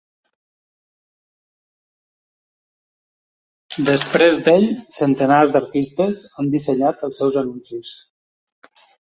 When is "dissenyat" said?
6.57-7.09